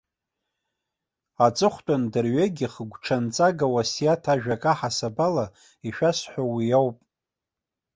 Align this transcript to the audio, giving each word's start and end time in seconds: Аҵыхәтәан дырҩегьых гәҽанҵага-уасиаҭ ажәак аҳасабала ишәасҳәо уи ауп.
Аҵыхәтәан 1.45 2.03
дырҩегьых 2.11 2.73
гәҽанҵага-уасиаҭ 2.91 4.23
ажәак 4.33 4.63
аҳасабала 4.71 5.45
ишәасҳәо 5.87 6.43
уи 6.53 6.67
ауп. 6.79 6.97